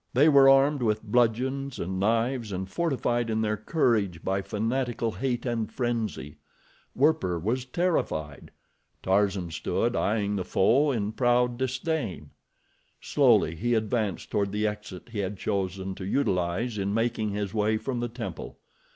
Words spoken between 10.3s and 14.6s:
the foe in proud disdain. Slowly he advanced toward